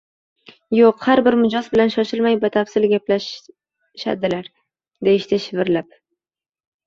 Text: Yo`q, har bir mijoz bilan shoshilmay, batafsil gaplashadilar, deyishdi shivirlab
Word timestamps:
Yo`q, 0.75 0.87
har 1.07 1.19
bir 1.25 1.35
mijoz 1.41 1.67
bilan 1.73 1.91
shoshilmay, 1.95 2.37
batafsil 2.45 2.87
gaplashadilar, 2.93 4.49
deyishdi 5.09 5.39
shivirlab 5.47 5.93